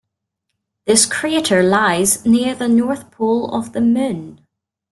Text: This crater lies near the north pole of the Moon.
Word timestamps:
This 0.85 1.05
crater 1.05 1.61
lies 1.61 2.25
near 2.25 2.55
the 2.55 2.67
north 2.67 3.11
pole 3.11 3.53
of 3.53 3.73
the 3.73 3.81
Moon. 3.81 4.39